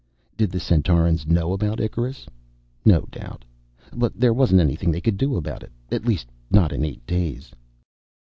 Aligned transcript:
Did 0.35 0.49
the 0.49 0.57
Centaurans 0.59 1.27
know 1.27 1.53
about 1.53 1.79
Icarus? 1.79 2.25
No 2.83 3.01
doubt; 3.11 3.45
but 3.93 4.19
there 4.19 4.33
wasn't 4.33 4.59
anything 4.59 4.89
they 4.91 4.99
could 4.99 5.15
do 5.15 5.35
about 5.35 5.61
it. 5.61 5.71
At 5.91 6.07
least, 6.07 6.25
not 6.49 6.71
in 6.71 6.83
eight 6.83 7.05
days. 7.05 7.51